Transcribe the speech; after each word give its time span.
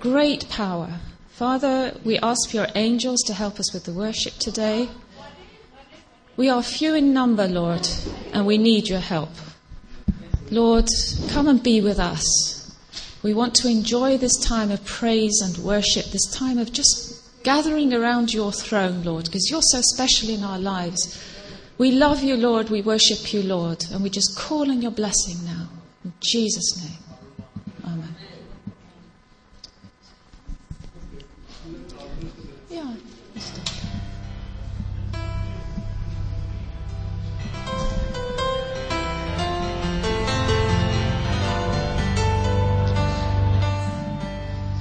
great 0.00 0.48
power. 0.48 1.00
Father, 1.28 1.94
we 2.04 2.18
ask 2.18 2.50
for 2.50 2.56
your 2.56 2.68
angels 2.74 3.22
to 3.26 3.34
help 3.34 3.60
us 3.60 3.72
with 3.72 3.84
the 3.84 3.92
worship 3.92 4.34
today. 4.34 4.88
We 6.36 6.48
are 6.48 6.62
few 6.62 6.94
in 6.94 7.12
number, 7.12 7.46
Lord, 7.46 7.86
and 8.32 8.46
we 8.46 8.56
need 8.56 8.88
your 8.88 9.00
help. 9.00 9.30
Lord, 10.50 10.88
come 11.28 11.46
and 11.46 11.62
be 11.62 11.80
with 11.80 11.98
us. 11.98 12.74
We 13.22 13.34
want 13.34 13.54
to 13.56 13.68
enjoy 13.68 14.16
this 14.16 14.38
time 14.38 14.70
of 14.70 14.84
praise 14.86 15.40
and 15.44 15.56
worship, 15.58 16.06
this 16.06 16.26
time 16.32 16.58
of 16.58 16.72
just 16.72 17.42
gathering 17.44 17.92
around 17.92 18.32
your 18.32 18.52
throne, 18.52 19.02
Lord, 19.02 19.26
because 19.26 19.48
you're 19.50 19.62
so 19.62 19.80
special 19.82 20.30
in 20.30 20.42
our 20.42 20.58
lives. 20.58 21.22
We 21.76 21.92
love 21.92 22.22
you, 22.22 22.36
Lord. 22.36 22.70
We 22.70 22.82
worship 22.82 23.32
you, 23.32 23.42
Lord. 23.42 23.84
And 23.92 24.02
we 24.02 24.10
just 24.10 24.36
call 24.36 24.70
on 24.70 24.80
your 24.82 24.90
blessing 24.90 25.44
now. 25.44 25.68
In 26.04 26.12
Jesus' 26.20 26.82
name. 26.82 26.99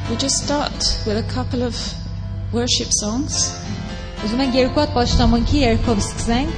We 0.10 0.16
just 0.16 0.44
start 0.44 1.04
with 1.06 1.18
a 1.18 1.34
couple 1.34 1.62
of 1.62 1.76
worship 2.52 2.88
songs. 2.92 3.54
Uzun 4.26 4.52
Gerikot 4.52 4.96
başlamın 4.96 5.46
ki 5.46 5.58
Yerkovsk 5.58 6.20
zeng. 6.20 6.50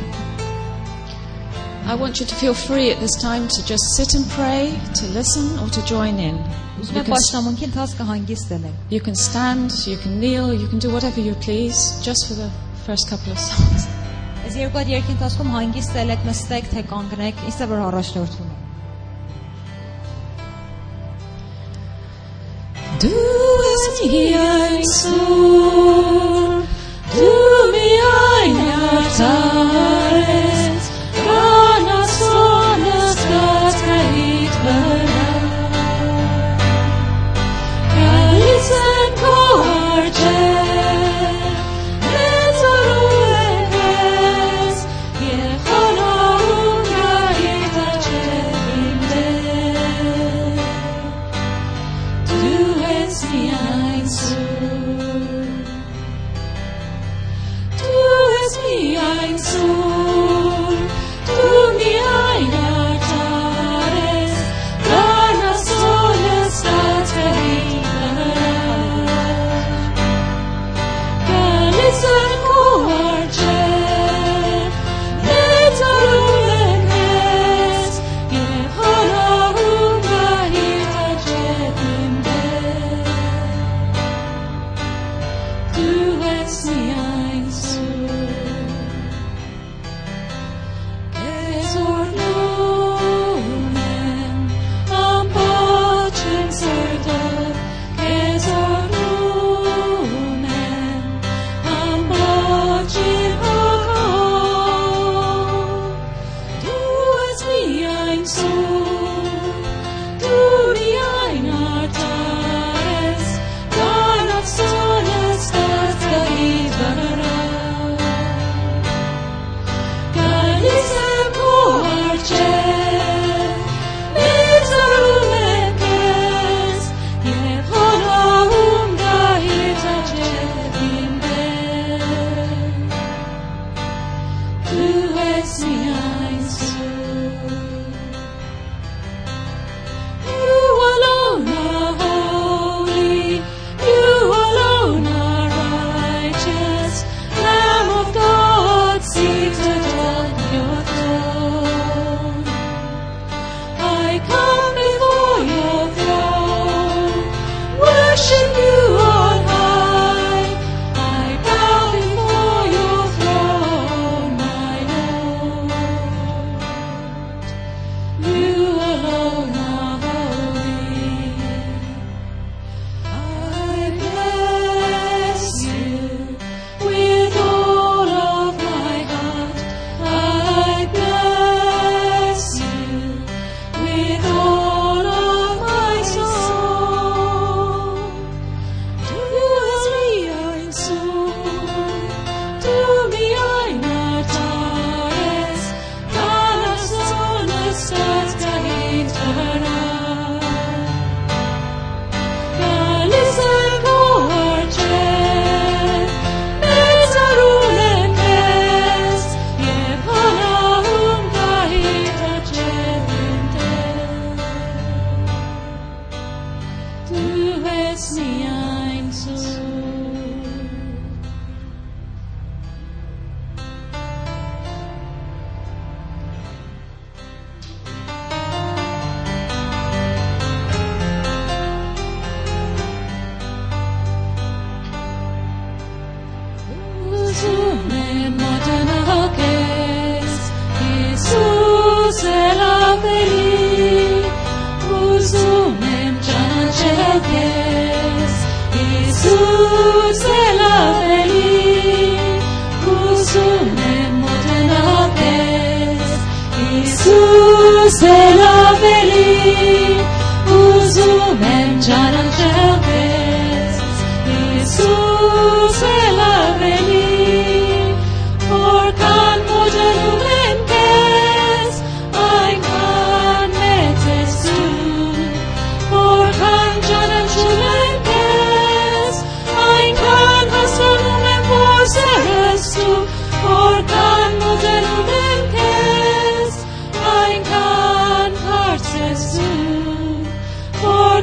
I 1.88 1.94
want 1.94 2.22
you 2.22 2.28
to 2.28 2.36
feel 2.36 2.54
free 2.54 2.94
at 2.94 3.00
this 3.00 3.22
time 3.22 3.48
to 3.48 3.62
just 3.66 3.84
sit 3.98 4.16
and 4.16 4.26
pray, 4.36 4.72
to 4.94 5.20
listen, 5.20 5.58
or 5.59 5.70
to 5.70 5.86
join 5.86 6.18
in. 6.18 6.36
You 6.36 7.04
can, 7.04 7.12
başlamın 7.12 7.56
ki 7.56 7.72
taska 7.72 8.08
hangi 8.08 8.34
istedim. 8.34 8.72
you 8.92 9.04
can 9.04 9.14
stand, 9.14 9.72
you 9.88 9.98
can 10.04 10.22
kneel, 10.22 10.54
you 10.54 10.70
can 10.70 10.80
do 10.80 10.88
whatever 10.88 11.22
you 11.22 11.36
please, 11.36 12.06
just 12.06 12.28
for 12.28 12.36
the 12.36 12.50
first 12.86 13.09
couple 13.09 13.31
of 13.31 13.40
songs. 13.40 13.88
Ez 14.47 14.56
Yerikot 14.56 14.88
yerkin 14.88 15.18
taskum 15.18 15.50
hangi 15.50 15.80
istelik 15.80 16.25
meslek 16.25 16.72
tek 16.72 16.94
angnek 16.94 17.36
ise 17.47 17.70
bir 17.70 17.75
araştırtım. 17.75 18.45
Du 23.02 23.31
mir 24.00 24.39
ein 24.39 24.84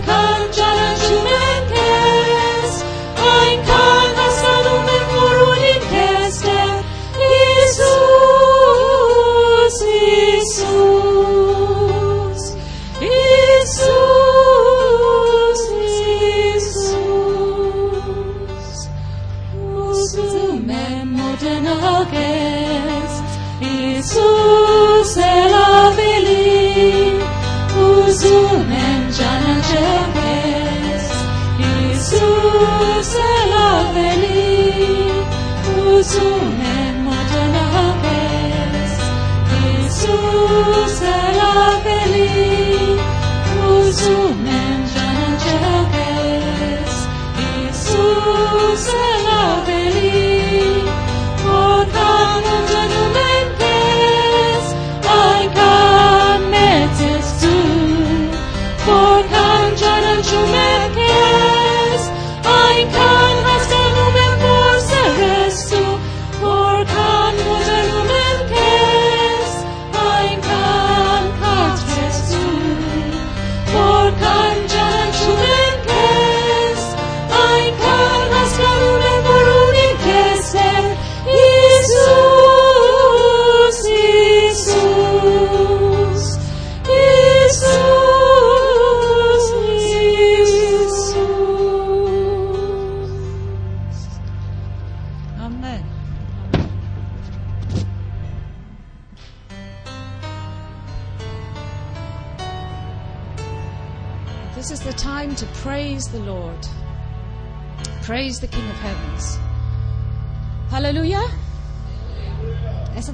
the 0.08 0.38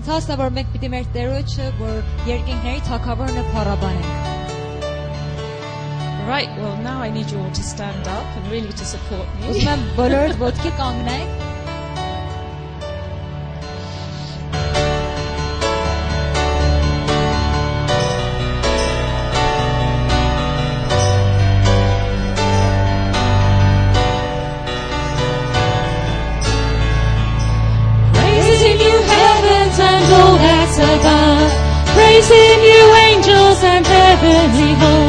Ցածնա 0.05 0.35
որ 0.37 0.51
մենք 0.59 0.73
պիտի 0.75 0.89
մեր 0.93 1.06
Տերոջը, 1.15 1.67
որ 1.79 1.95
երկինքների 2.29 2.83
թակավորն 2.91 3.39
է 3.41 3.45
փառաբանենք։ 3.55 4.33
Right, 6.29 6.53
well 6.61 6.77
now 6.85 6.99
I 7.01 7.11
need 7.11 7.31
you 7.31 7.39
all 7.41 7.51
to 7.53 7.62
stand 7.62 8.09
up 8.09 8.37
and 8.37 8.53
really 8.53 8.73
to 8.73 8.85
support 8.91 9.29
me. 9.41 9.49
Ուզում 9.55 9.73
եմ 9.75 9.89
բոլորդ 10.01 10.39
ոտքի 10.45 10.75
կանգնեք 10.83 11.44
praising 32.15 32.63
you, 32.63 32.95
angels 33.11 33.63
and 33.65 33.85
heavenly 33.87 34.75
hosts. 34.75 35.04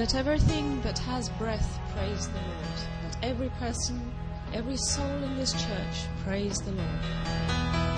Let 0.00 0.14
everything 0.14 0.80
that 0.80 0.98
has 1.00 1.28
breath 1.28 1.78
praise 1.94 2.26
the 2.28 2.38
Lord. 2.38 2.78
Let 3.04 3.22
every 3.22 3.50
person, 3.50 4.00
every 4.54 4.78
soul 4.78 5.22
in 5.24 5.36
this 5.36 5.52
church 5.52 6.06
praise 6.24 6.56
the 6.56 6.72
Lord. 6.72 7.89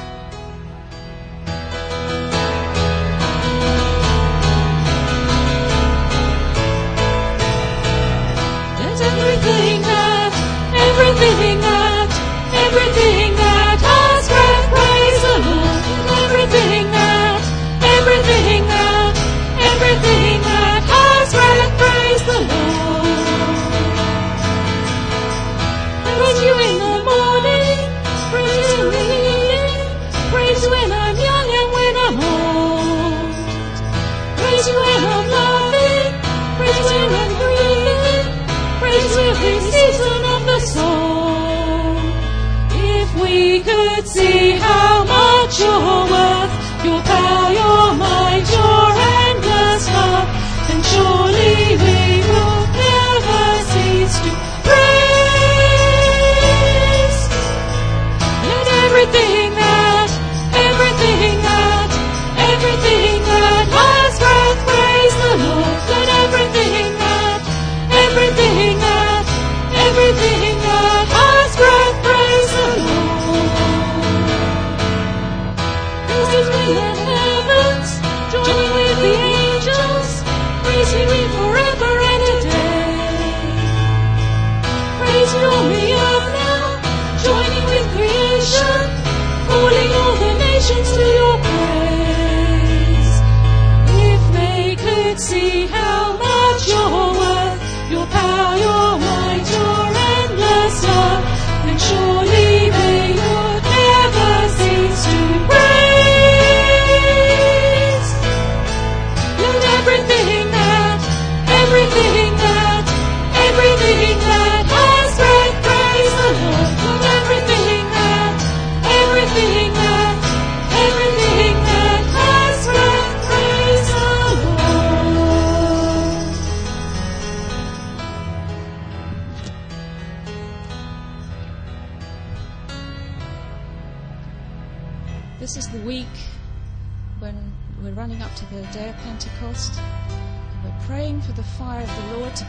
everything. 109.84 110.11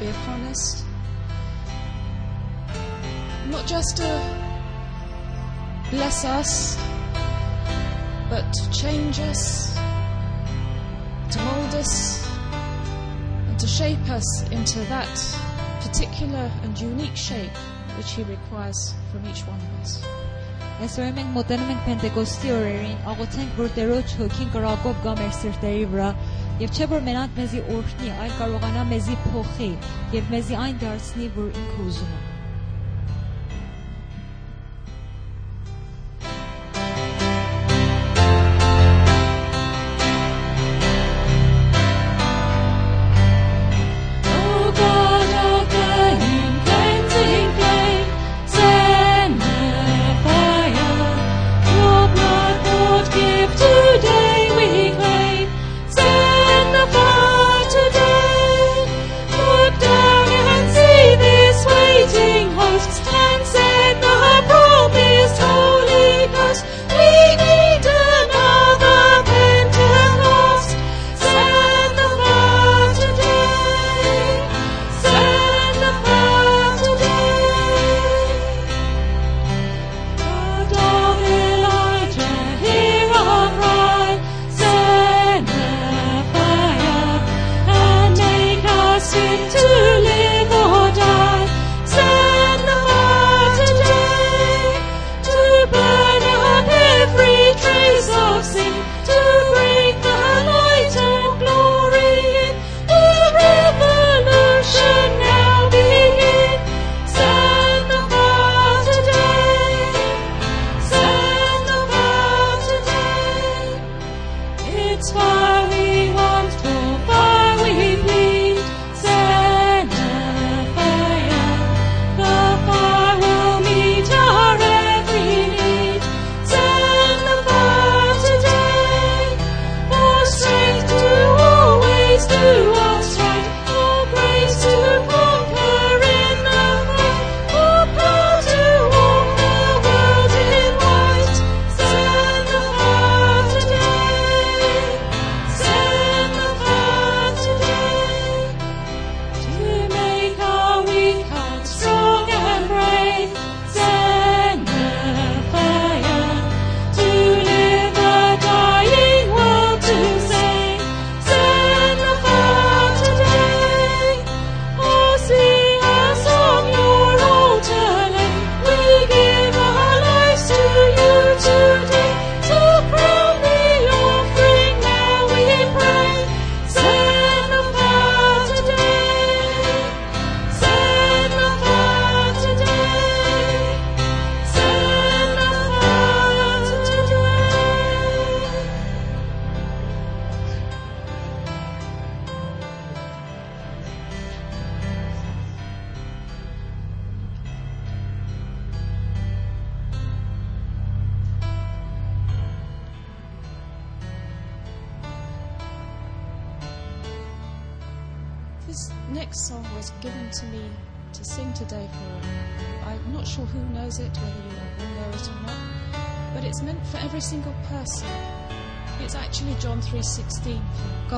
be 0.03 0.10
upon 0.10 0.41
us. 0.51 0.83
Not 3.50 3.65
just 3.65 3.98
to 3.98 4.10
bless 5.91 6.25
us, 6.25 6.77
but 8.29 8.43
to 8.51 8.72
change 8.72 9.19
us, 9.19 9.75
to 11.31 11.38
mould 11.48 11.75
us, 11.75 11.93
and 13.48 13.60
to 13.60 13.67
shape 13.67 14.10
us 14.10 14.27
into 14.51 14.79
that 14.93 15.13
particular 15.81 16.51
and 16.63 16.79
unique 16.79 17.15
shape 17.15 17.55
which 17.98 18.12
He 18.12 18.24
requires 18.24 18.95
from 19.12 19.25
each 19.29 19.41
one 19.48 19.62
of 19.67 19.72
us. 19.81 20.03
ესօր 20.83 21.12
մենք 21.15 21.29
მოდენმე 21.38 21.74
პენტეკოსტიორერინ 21.86 23.03
აღოთენ 23.12 23.50
გურტერო 23.57 23.98
ჩოკინ 24.12 24.48
კრაკობ 24.55 25.03
გამერსერტეივრა 25.05 26.07
Եվ 26.62 26.75
չէ 26.77 26.86
որ 26.91 27.00
մենակ 27.07 27.31
մեզի 27.39 27.62
օրհնի, 27.75 28.12
այլ 28.25 28.36
կարողանա 28.41 28.83
մեզի 28.91 29.17
փոխի 29.24 29.72
եւ 30.19 30.29
մեզի 30.36 30.60
այն 30.67 30.77
դարձնի, 30.86 31.31
որ 31.39 31.50
ինքը 31.63 31.88
ուզում 31.88 32.13
է։ 32.19 32.32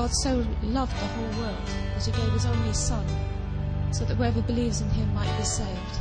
God 0.06 0.14
so 0.22 0.46
loved 0.62 0.92
the 0.92 1.06
whole 1.06 1.42
world 1.42 1.66
that 1.96 2.04
He 2.04 2.12
gave 2.12 2.30
His 2.30 2.46
only 2.46 2.72
Son, 2.72 3.04
so 3.90 4.04
that 4.04 4.14
whoever 4.14 4.40
believes 4.40 4.80
in 4.80 4.88
Him 4.90 5.12
might 5.12 5.36
be 5.36 5.42
saved. 5.42 5.98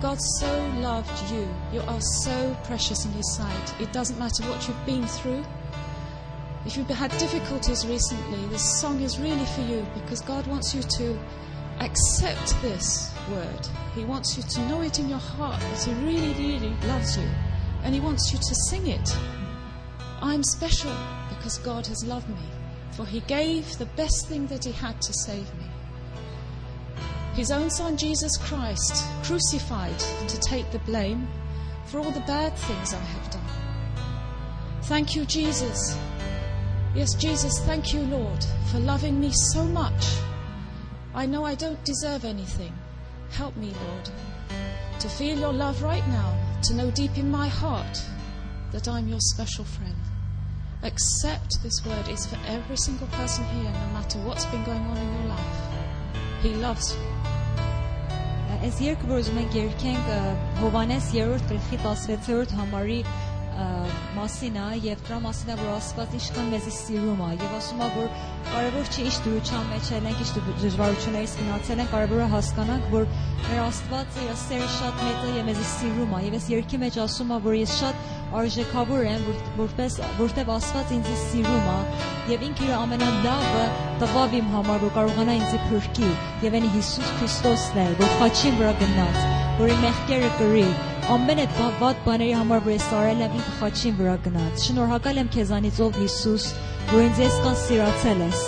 God 0.00 0.20
so 0.38 0.70
loved 0.76 1.32
you. 1.32 1.48
You 1.72 1.80
are 1.80 2.00
so 2.00 2.56
precious 2.62 3.06
in 3.06 3.10
His 3.10 3.34
sight. 3.34 3.74
It 3.80 3.92
doesn't 3.92 4.20
matter 4.20 4.44
what 4.44 4.68
you've 4.68 4.86
been 4.86 5.04
through. 5.04 5.42
If 6.64 6.76
you've 6.76 6.86
had 6.86 7.10
difficulties 7.18 7.88
recently, 7.88 8.46
this 8.46 8.80
song 8.80 9.00
is 9.00 9.18
really 9.18 9.46
for 9.46 9.62
you 9.62 9.84
because 9.94 10.20
God 10.20 10.46
wants 10.46 10.72
you 10.76 10.82
to 10.82 11.18
accept 11.80 12.54
this 12.62 13.12
word. 13.28 13.68
He 13.96 14.04
wants 14.04 14.36
you 14.36 14.44
to 14.44 14.68
know 14.68 14.82
it 14.82 15.00
in 15.00 15.08
your 15.08 15.18
heart 15.18 15.60
that 15.60 15.82
He 15.82 15.92
really, 16.04 16.34
really 16.34 16.72
loves 16.86 17.18
you. 17.18 17.28
And 17.82 17.92
He 17.92 18.00
wants 18.00 18.32
you 18.32 18.38
to 18.38 18.54
sing 18.70 18.86
it. 18.86 19.18
I'm 20.20 20.44
special 20.44 20.92
because 21.42 21.58
God 21.58 21.86
has 21.88 22.04
loved 22.06 22.28
me, 22.28 22.46
for 22.92 23.04
He 23.04 23.20
gave 23.20 23.76
the 23.78 23.86
best 23.96 24.28
thing 24.28 24.46
that 24.46 24.64
He 24.64 24.72
had 24.72 25.02
to 25.02 25.12
save 25.12 25.52
me 25.58 25.66
his 27.34 27.50
own 27.50 27.70
son 27.70 27.96
Jesus 27.96 28.36
Christ 28.36 29.06
crucified 29.24 29.98
to 30.28 30.38
take 30.40 30.70
the 30.70 30.78
blame 30.80 31.26
for 31.86 31.98
all 31.98 32.10
the 32.10 32.20
bad 32.20 32.54
things 32.58 32.92
I 32.92 32.98
have 32.98 33.30
done. 33.30 33.46
Thank 34.82 35.16
you, 35.16 35.24
Jesus. 35.24 35.96
Yes, 36.94 37.14
Jesus, 37.14 37.58
thank 37.60 37.94
you, 37.94 38.00
Lord, 38.00 38.44
for 38.70 38.78
loving 38.80 39.18
me 39.18 39.30
so 39.32 39.64
much. 39.64 40.04
I 41.14 41.24
know 41.24 41.42
I 41.42 41.54
don't 41.54 41.82
deserve 41.84 42.26
anything. 42.26 42.74
Help 43.30 43.56
me, 43.56 43.72
Lord, 43.86 44.10
to 45.00 45.08
feel 45.08 45.38
your 45.38 45.54
love 45.54 45.82
right 45.82 46.06
now, 46.08 46.38
to 46.64 46.74
know 46.74 46.90
deep 46.90 47.16
in 47.16 47.30
my 47.30 47.48
heart 47.48 48.02
that 48.72 48.88
I'm 48.88 49.08
your 49.08 49.20
special 49.20 49.64
friend. 49.64 49.96
Accept 50.83 51.61
this 51.63 51.83
word 51.85 52.07
is 52.07 52.25
for 52.25 52.37
every 52.47 52.77
single 52.77 53.07
person 53.07 53.43
here, 53.55 53.71
no 53.71 53.87
matter 53.93 54.19
what's 54.19 54.45
been 54.45 54.63
going 54.63 54.85
on 54.85 54.97
in 54.97 55.13
your 55.17 55.27
life. 55.33 55.57
He 56.41 56.53
loves 56.55 56.93
you. 56.93 57.03
Այս 58.57 58.79
երկը 58.81 59.05
որ 59.09 59.19
ուզում 59.21 59.39
ենք 59.41 59.55
երգենք 59.57 60.07
ը, 60.09 60.21
Հովանես 60.61 61.09
3-րդ 61.13 61.43
գլխի 61.51 61.77
16-րդ 61.83 62.53
համարի 62.57 63.01
ը, 63.03 63.17
մասին 64.16 64.56
է 64.62 64.66
եւ 64.84 65.02
դրա 65.06 65.18
մասին 65.24 65.50
է 65.52 65.56
որ 65.60 65.70
Աստված 65.72 66.14
ինչքան 66.18 66.48
մեզի 66.52 66.72
սիրում 66.76 67.20
է 67.26 67.30
եւ 67.42 67.54
ասում 67.58 67.82
է 67.82 67.88
որ 67.96 68.08
կարեւոր 68.52 68.90
չի 68.92 69.04
ինչ 69.08 69.16
դրության 69.26 69.68
մեջ 69.72 69.90
ենք, 69.96 70.22
ինչ 70.22 70.30
դժվարություններից 70.62 71.34
գնացել 71.40 71.82
ենք, 71.82 71.92
կարեւորը 71.92 72.28
հասկանանք 72.32 72.88
որ 72.92 73.06
մեր 73.42 73.60
Աստվածը 73.62 74.24
իր 74.26 74.38
սերը 74.42 74.68
շատ 74.76 75.02
մեծ 75.02 75.22
է 75.22 75.34
եւ 75.36 75.46
մեզի 75.50 75.66
սիրում 75.72 76.12
է 76.12 76.22
եւ 76.22 76.36
այս 76.38 76.48
երկի 76.52 76.80
մեջ 76.82 76.98
ասում 77.02 77.32
է 77.32 77.38
որ 77.46 77.56
ես 77.58 77.74
շատ 77.82 78.06
արժեքավոր 78.42 79.02
եմ 79.12 79.26
որ, 79.28 79.42
որպես 79.60 79.98
որտեվ 80.22 80.52
Աստված 80.56 80.94
ինձ 80.96 81.12
սիրում 81.26 81.70
է 81.72 81.78
եւ 82.32 82.46
ինքը 82.48 82.66
իր 82.68 82.74
ամենալավը 82.78 83.66
տվավ 84.02 84.36
իմ 84.40 84.50
համար 84.56 84.82
որ 84.86 84.96
կարողանա 84.98 85.38
ինձ 85.42 85.54
փրկի 85.68 86.10
եւ 86.48 86.58
այն 86.60 86.72
Հիսուս 86.78 87.14
Քրիստոսն 87.20 87.80
է 87.84 87.88
որ 88.02 88.18
խաչին 88.22 88.60
վրա 88.62 88.76
գնաց 88.82 89.41
որ 89.58 89.72
իմ 89.72 89.80
մեղքերը 89.84 90.28
կրի 90.38 90.64
ամեն 91.12 91.40
այդ 91.42 91.54
վա- 91.58 91.72
վատ 91.82 91.98
բաների 92.06 92.34
համար 92.40 92.60
որ 92.66 92.72
ես 92.72 92.86
արել 92.98 93.22
եմ 93.26 93.34
ինքը 93.38 93.52
խաչին 93.58 93.96
վրա 93.98 94.14
գնաց 94.26 94.64
շնորհակալ 94.66 95.20
եմ 95.22 95.30
քեզանից 95.36 95.80
ով 95.86 95.98
Հիսուս 96.02 96.46
որ 96.92 97.02
ինձ 97.06 97.20
այսքան 97.26 97.56
սիրացել 97.62 98.22
ես 98.26 98.42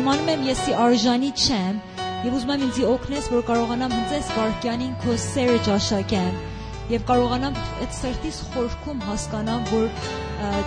իմանում 0.00 0.30
եմ 0.36 0.44
եսի 0.50 0.76
արժանի 0.86 1.30
չեմ 1.44 1.80
եւ 2.26 2.36
ուզում 2.40 2.52
եմ 2.56 2.66
ինձ 2.66 2.80
օգնես 2.96 3.30
որ 3.36 3.46
կարողանամ 3.50 3.96
հենց 3.96 4.14
այս 4.16 4.30
վարքյանին 4.36 4.94
քո 5.04 5.16
սերը 5.26 5.58
ճաշակեմ 5.68 6.36
եւ 6.96 7.08
կարողանամ 7.10 7.58
այդ 7.84 7.96
սրտից 8.00 8.38
խորքում 8.54 9.02
հասկանամ 9.10 9.66
որ 9.72 9.90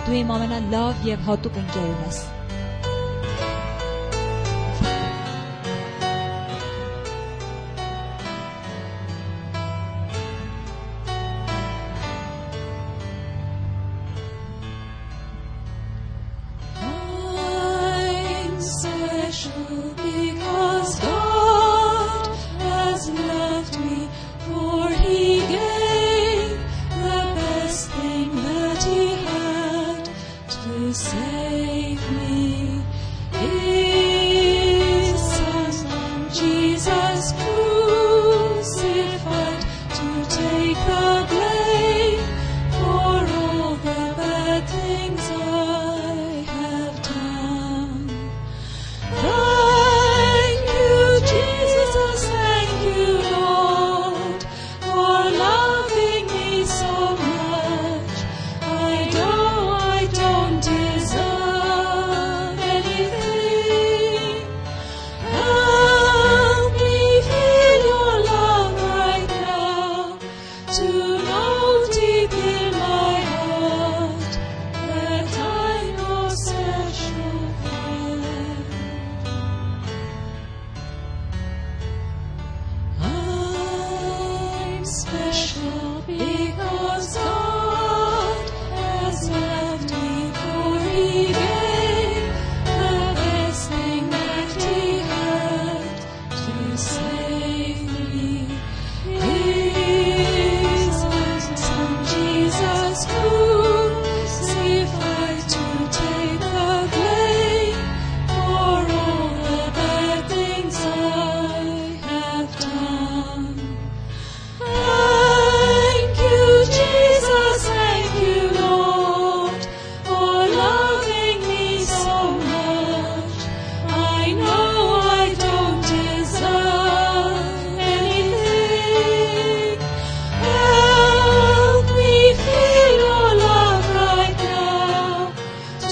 դու 0.06 0.20
իմ 0.20 0.34
ամենալավ 0.36 1.08
եւ 1.10 1.26
հատուկ 1.30 1.64
ընկերն 1.64 2.04
ես 2.06 2.20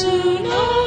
soon. 0.09 0.78